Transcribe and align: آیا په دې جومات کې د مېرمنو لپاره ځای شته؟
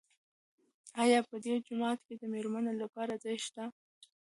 آیا 1.03 1.19
په 1.29 1.35
دې 1.43 1.53
جومات 1.65 1.99
کې 2.05 2.13
د 2.17 2.23
مېرمنو 2.33 2.73
لپاره 2.81 3.13
ځای 3.23 3.37
شته؟ 3.45 3.63